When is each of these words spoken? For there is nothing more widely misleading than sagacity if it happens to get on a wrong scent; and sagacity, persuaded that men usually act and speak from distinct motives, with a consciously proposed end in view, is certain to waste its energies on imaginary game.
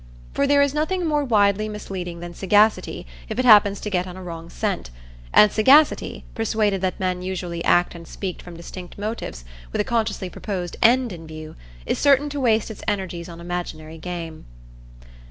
For 0.33 0.47
there 0.47 0.63
is 0.63 0.73
nothing 0.73 1.05
more 1.05 1.23
widely 1.23 1.69
misleading 1.69 2.21
than 2.21 2.33
sagacity 2.33 3.05
if 3.29 3.37
it 3.37 3.45
happens 3.45 3.79
to 3.81 3.89
get 3.91 4.07
on 4.07 4.17
a 4.17 4.23
wrong 4.23 4.49
scent; 4.49 4.89
and 5.31 5.51
sagacity, 5.51 6.25
persuaded 6.33 6.81
that 6.81 6.99
men 6.99 7.21
usually 7.21 7.63
act 7.63 7.93
and 7.93 8.07
speak 8.07 8.41
from 8.41 8.57
distinct 8.57 8.97
motives, 8.97 9.45
with 9.71 9.79
a 9.79 9.83
consciously 9.83 10.27
proposed 10.27 10.75
end 10.81 11.13
in 11.13 11.27
view, 11.27 11.55
is 11.85 11.99
certain 11.99 12.29
to 12.31 12.39
waste 12.39 12.71
its 12.71 12.81
energies 12.87 13.29
on 13.29 13.39
imaginary 13.39 13.99
game. 13.99 14.45